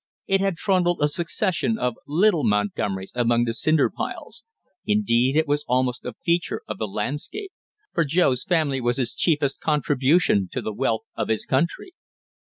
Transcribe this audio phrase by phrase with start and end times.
[0.25, 4.43] It had trundled a succession of little Montgomerys among the cinder piles;
[4.83, 7.51] indeed, it was almost a feature of the landscape,
[7.93, 11.93] for Joe's family was his chiefest contribution to the wealth of his country.